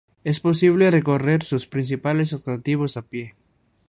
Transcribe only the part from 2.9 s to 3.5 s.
a pie.